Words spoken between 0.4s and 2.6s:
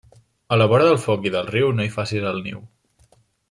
A la vora del foc i del riu, no hi facis el